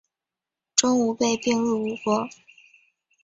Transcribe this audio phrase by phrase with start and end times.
[0.75, 2.27] 钟吾被并入吴国。